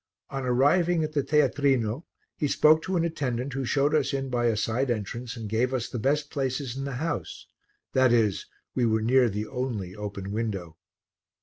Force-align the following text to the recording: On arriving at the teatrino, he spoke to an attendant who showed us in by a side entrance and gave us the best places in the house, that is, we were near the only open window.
On 0.31 0.43
arriving 0.43 1.03
at 1.03 1.13
the 1.13 1.21
teatrino, 1.21 2.05
he 2.35 2.47
spoke 2.47 2.81
to 2.81 2.95
an 2.97 3.05
attendant 3.05 3.53
who 3.53 3.65
showed 3.65 3.93
us 3.93 4.13
in 4.15 4.31
by 4.31 4.45
a 4.45 4.57
side 4.57 4.89
entrance 4.89 5.37
and 5.37 5.47
gave 5.47 5.75
us 5.75 5.89
the 5.89 5.99
best 5.99 6.31
places 6.31 6.75
in 6.75 6.85
the 6.85 6.93
house, 6.95 7.45
that 7.93 8.11
is, 8.11 8.47
we 8.73 8.83
were 8.83 9.03
near 9.03 9.29
the 9.29 9.45
only 9.45 9.95
open 9.95 10.31
window. 10.31 10.75